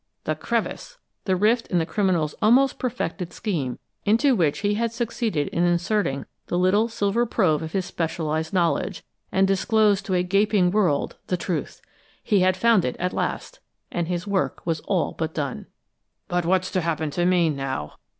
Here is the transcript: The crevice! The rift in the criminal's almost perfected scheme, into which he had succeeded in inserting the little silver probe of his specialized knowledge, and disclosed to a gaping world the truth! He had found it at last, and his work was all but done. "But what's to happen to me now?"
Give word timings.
The 0.23 0.33
crevice! 0.33 0.97
The 1.25 1.35
rift 1.35 1.67
in 1.67 1.77
the 1.77 1.85
criminal's 1.85 2.33
almost 2.41 2.79
perfected 2.79 3.31
scheme, 3.31 3.77
into 4.03 4.35
which 4.35 4.61
he 4.61 4.73
had 4.73 4.91
succeeded 4.91 5.47
in 5.49 5.63
inserting 5.63 6.25
the 6.47 6.57
little 6.57 6.87
silver 6.87 7.23
probe 7.27 7.61
of 7.61 7.73
his 7.73 7.85
specialized 7.85 8.51
knowledge, 8.51 9.03
and 9.31 9.47
disclosed 9.47 10.07
to 10.07 10.15
a 10.15 10.23
gaping 10.23 10.71
world 10.71 11.17
the 11.27 11.37
truth! 11.37 11.83
He 12.23 12.39
had 12.39 12.57
found 12.57 12.83
it 12.83 12.95
at 12.97 13.13
last, 13.13 13.59
and 13.91 14.07
his 14.07 14.25
work 14.25 14.65
was 14.65 14.79
all 14.85 15.11
but 15.11 15.35
done. 15.35 15.67
"But 16.27 16.47
what's 16.47 16.71
to 16.71 16.81
happen 16.81 17.11
to 17.11 17.25
me 17.27 17.51
now?" 17.51 17.97